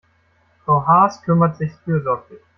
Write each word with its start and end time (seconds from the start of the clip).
Frau 0.65 0.83
Haas 0.87 1.21
kümmert 1.21 1.57
sich 1.57 1.71
fürsorglich. 1.85 2.41